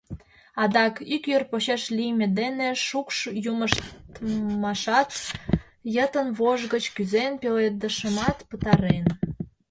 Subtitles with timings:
[0.63, 3.17] Адак, йӱр почеш лийме дене шукш
[3.51, 5.09] юмыштмашат
[5.95, 9.05] йытын вож гыч кӱзен, пеледышымат пытарен.